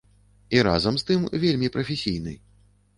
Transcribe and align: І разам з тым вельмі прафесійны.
І 0.57 0.63
разам 0.69 0.97
з 1.03 1.07
тым 1.11 1.29
вельмі 1.47 1.73
прафесійны. 1.79 2.39